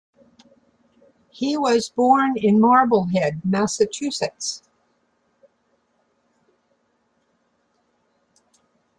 [1.29, 4.63] He was born in Marblehead, Massachusetts.